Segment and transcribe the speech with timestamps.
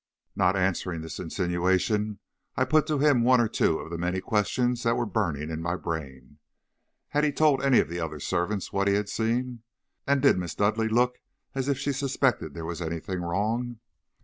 [0.35, 2.17] "Not answering this insinuation,
[2.57, 5.61] I put to him one or two of the many questions that were burning in
[5.61, 6.39] my brain.
[7.09, 9.61] Had he told any of the other servants what he had seen?
[10.07, 11.19] And did Miss Dudleigh look
[11.53, 13.77] as if she suspected there was anything wrong?